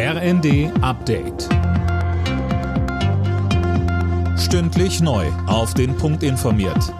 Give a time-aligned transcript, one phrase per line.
[0.00, 1.48] RND Update.
[4.38, 5.26] Stündlich neu.
[5.48, 6.94] Auf den Punkt informiert.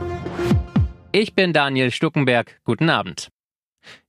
[1.12, 2.58] Ich bin Daniel Stuckenberg.
[2.64, 3.28] Guten Abend.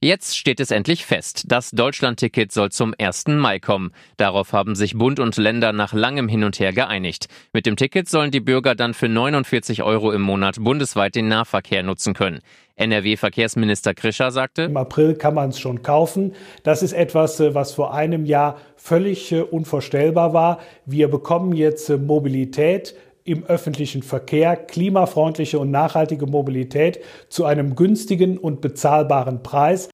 [0.02, 1.44] Jetzt steht es endlich fest.
[1.47, 3.28] Das Deutschlandticket soll zum 1.
[3.28, 3.91] Mai kommen.
[4.17, 7.28] Darauf haben sich Bund und Länder nach langem Hin und Her geeinigt.
[7.53, 11.83] Mit dem Ticket sollen die Bürger dann für 49 Euro im Monat bundesweit den Nahverkehr
[11.83, 12.40] nutzen können.
[12.79, 16.34] NRW-Verkehrsminister Krischer sagte, Im April kann man es schon kaufen.
[16.63, 20.59] Das ist etwas, äh, was vor einem Jahr völlig äh, unvorstellbar war.
[20.85, 28.37] Wir bekommen jetzt äh, Mobilität im öffentlichen Verkehr, klimafreundliche und nachhaltige Mobilität zu einem günstigen
[28.37, 29.89] und bezahlbaren Preis.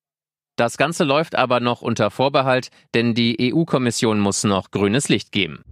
[0.58, 5.64] Das Ganze läuft aber noch unter Vorbehalt, denn die EU-Kommission muss noch grünes Licht geben.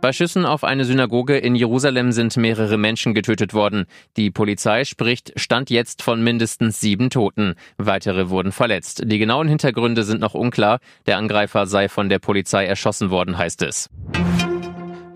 [0.00, 3.86] Bei Schüssen auf eine Synagoge in Jerusalem sind mehrere Menschen getötet worden.
[4.16, 7.54] Die Polizei spricht Stand jetzt von mindestens sieben Toten.
[7.78, 9.02] Weitere wurden verletzt.
[9.06, 10.80] Die genauen Hintergründe sind noch unklar.
[11.06, 13.88] Der Angreifer sei von der Polizei erschossen worden, heißt es.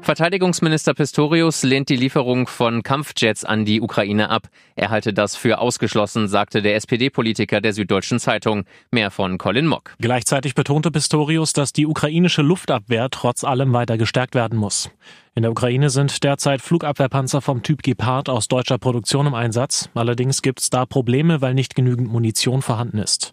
[0.03, 4.49] Verteidigungsminister Pistorius lehnt die Lieferung von Kampfjets an die Ukraine ab.
[4.75, 8.65] Er halte das für ausgeschlossen, sagte der SPD-Politiker der Süddeutschen Zeitung.
[8.91, 9.95] Mehr von Colin Mock.
[10.01, 14.91] Gleichzeitig betonte Pistorius, dass die ukrainische Luftabwehr trotz allem weiter gestärkt werden muss.
[15.35, 19.91] In der Ukraine sind derzeit Flugabwehrpanzer vom Typ Gepard aus deutscher Produktion im Einsatz.
[19.95, 23.33] Allerdings gibt es da Probleme, weil nicht genügend Munition vorhanden ist.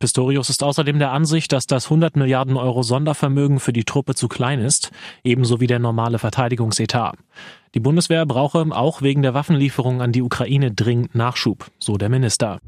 [0.00, 4.28] Pistorius ist außerdem der Ansicht, dass das 100 Milliarden Euro Sondervermögen für die Truppe zu
[4.28, 4.90] klein ist,
[5.22, 7.16] ebenso wie der normale Verteidigungsetat.
[7.74, 12.60] Die Bundeswehr brauche auch wegen der Waffenlieferung an die Ukraine dringend Nachschub, so der Minister.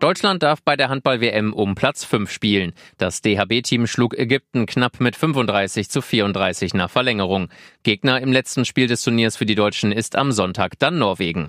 [0.00, 2.72] Deutschland darf bei der Handball-WM um Platz 5 spielen.
[2.96, 7.48] Das DHB-Team schlug Ägypten knapp mit 35 zu 34 nach Verlängerung.
[7.82, 11.48] Gegner im letzten Spiel des Turniers für die Deutschen ist am Sonntag dann Norwegen.